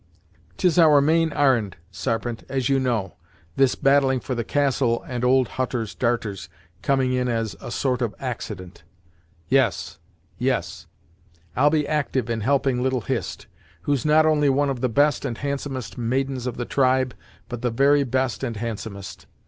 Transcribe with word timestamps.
"'Tis 0.57 0.79
our 0.79 0.99
main 0.99 1.31
ar'n'd, 1.31 1.77
Sarpent, 1.91 2.43
as 2.49 2.69
you 2.69 2.79
know, 2.79 3.13
this 3.55 3.75
battling 3.75 4.19
for 4.19 4.33
the 4.33 4.43
castle 4.43 5.03
and 5.03 5.23
old 5.23 5.47
Hutter's 5.47 5.93
darters, 5.93 6.49
coming 6.81 7.13
in 7.13 7.27
as 7.27 7.55
a 7.61 7.69
sort 7.69 8.01
of 8.01 8.15
accident. 8.19 8.81
Yes 9.47 9.99
yes 10.39 10.87
I'll 11.55 11.69
be 11.69 11.83
actyve 11.83 12.31
in 12.31 12.41
helping 12.41 12.81
little 12.81 13.01
Hist, 13.01 13.45
who's 13.83 14.03
not 14.03 14.25
only 14.25 14.49
one 14.49 14.71
of 14.71 14.81
the 14.81 14.89
best 14.89 15.23
and 15.23 15.37
handsomest 15.37 15.99
maidens 15.99 16.47
of 16.47 16.57
the 16.57 16.65
tribe, 16.65 17.13
but 17.47 17.61
the 17.61 17.69
very 17.69 18.03
best 18.03 18.43
and 18.43 18.57
handsomest. 18.57 19.27